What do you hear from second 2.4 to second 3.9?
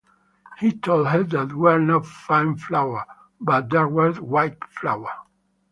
flour, but there